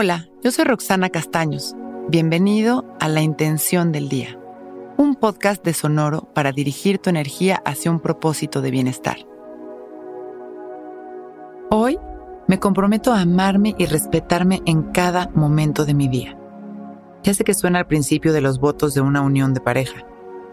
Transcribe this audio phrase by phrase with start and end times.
[0.00, 1.74] Hola, yo soy Roxana Castaños.
[2.08, 4.38] Bienvenido a La Intención del Día,
[4.96, 9.16] un podcast de Sonoro para dirigir tu energía hacia un propósito de bienestar.
[11.68, 11.98] Hoy
[12.46, 16.38] me comprometo a amarme y respetarme en cada momento de mi día.
[17.24, 20.06] Ya sé que suena al principio de los votos de una unión de pareja,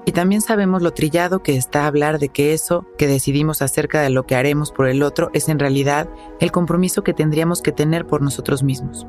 [0.07, 4.09] y también sabemos lo trillado que está hablar de que eso que decidimos acerca de
[4.09, 6.09] lo que haremos por el otro es en realidad
[6.39, 9.05] el compromiso que tendríamos que tener por nosotros mismos.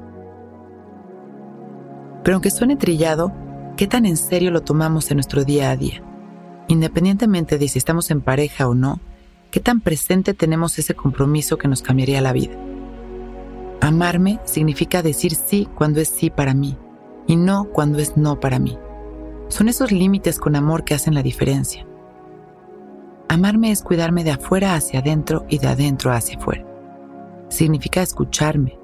[2.26, 3.32] Pero aunque suene trillado,
[3.76, 6.02] ¿qué tan en serio lo tomamos en nuestro día a día?
[6.66, 8.98] Independientemente de si estamos en pareja o no,
[9.52, 12.56] ¿qué tan presente tenemos ese compromiso que nos cambiaría la vida?
[13.80, 16.76] Amarme significa decir sí cuando es sí para mí
[17.28, 18.76] y no cuando es no para mí.
[19.46, 21.86] Son esos límites con amor que hacen la diferencia.
[23.28, 26.66] Amarme es cuidarme de afuera hacia adentro y de adentro hacia afuera.
[27.50, 28.80] Significa escucharme,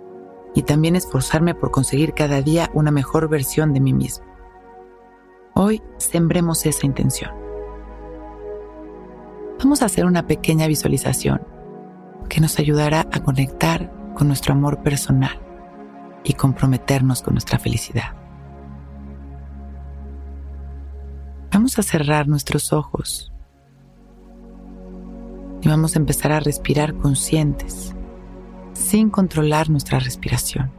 [0.54, 4.26] y también esforzarme por conseguir cada día una mejor versión de mí mismo.
[5.54, 7.30] Hoy sembremos esa intención.
[9.58, 11.42] Vamos a hacer una pequeña visualización
[12.28, 15.40] que nos ayudará a conectar con nuestro amor personal
[16.24, 18.14] y comprometernos con nuestra felicidad.
[21.52, 23.32] Vamos a cerrar nuestros ojos
[25.60, 27.91] y vamos a empezar a respirar conscientes
[28.72, 30.70] sin controlar nuestra respiración,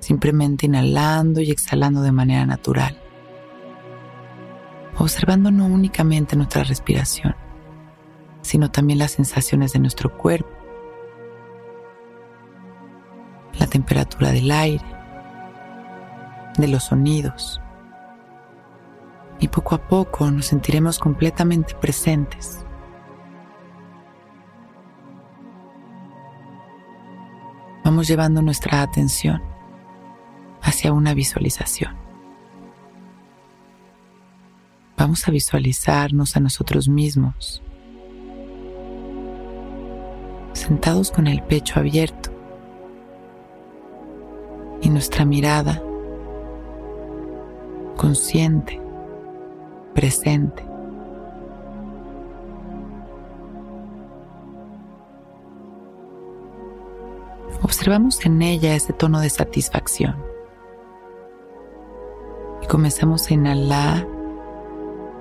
[0.00, 2.98] simplemente inhalando y exhalando de manera natural,
[4.96, 7.34] observando no únicamente nuestra respiración,
[8.42, 10.50] sino también las sensaciones de nuestro cuerpo,
[13.58, 14.84] la temperatura del aire,
[16.56, 17.60] de los sonidos.
[19.40, 22.64] Y poco a poco nos sentiremos completamente presentes
[27.88, 29.40] vamos llevando nuestra atención
[30.60, 31.96] hacia una visualización.
[34.98, 37.62] Vamos a visualizarnos a nosotros mismos,
[40.52, 42.30] sentados con el pecho abierto
[44.82, 45.82] y nuestra mirada
[47.96, 48.78] consciente,
[49.94, 50.67] presente.
[57.68, 60.16] Observamos en ella ese tono de satisfacción.
[62.62, 64.08] Y comenzamos a inhalar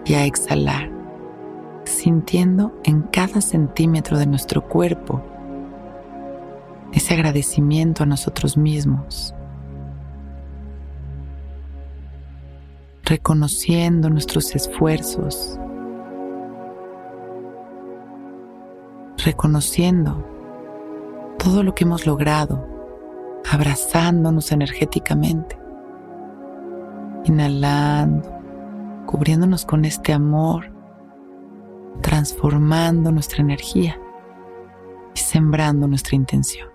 [0.05, 0.89] y a exhalar,
[1.83, 5.21] sintiendo en cada centímetro de nuestro cuerpo
[6.93, 9.35] ese agradecimiento a nosotros mismos,
[13.03, 15.59] reconociendo nuestros esfuerzos,
[19.25, 20.36] reconociendo
[21.47, 22.67] todo lo que hemos logrado,
[23.49, 25.57] abrazándonos energéticamente,
[27.23, 28.29] inhalando,
[29.05, 30.69] cubriéndonos con este amor,
[32.01, 33.97] transformando nuestra energía
[35.15, 36.67] y sembrando nuestra intención.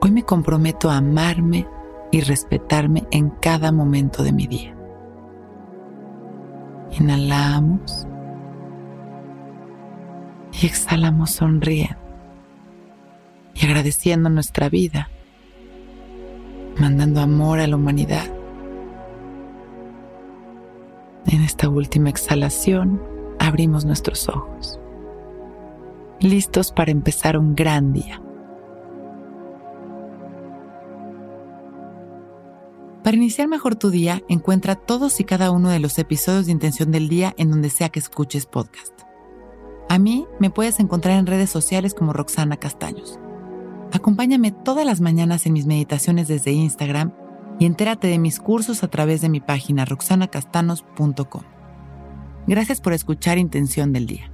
[0.00, 1.64] Hoy me comprometo a amarme
[2.10, 4.76] y respetarme en cada momento de mi día.
[6.90, 8.04] Inhalamos
[10.60, 12.07] y exhalamos sonriendo
[13.58, 15.10] y agradeciendo nuestra vida,
[16.78, 18.26] mandando amor a la humanidad.
[21.26, 23.02] En esta última exhalación
[23.38, 24.78] abrimos nuestros ojos,
[26.20, 28.22] listos para empezar un gran día.
[33.02, 36.90] Para iniciar mejor tu día, encuentra todos y cada uno de los episodios de Intención
[36.90, 38.92] del Día en donde sea que escuches podcast.
[39.88, 43.18] A mí me puedes encontrar en redes sociales como Roxana Castaños.
[43.92, 47.12] Acompáñame todas las mañanas en mis meditaciones desde Instagram
[47.58, 51.42] y entérate de mis cursos a través de mi página roxanacastanos.com.
[52.46, 54.30] Gracias por escuchar Intención del Día.